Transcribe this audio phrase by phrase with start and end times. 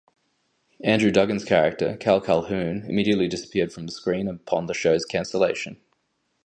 [0.83, 5.79] Andrew Duggan's character, Cal Calhoun, immediately disappeared from the screen upon the show's cancellation.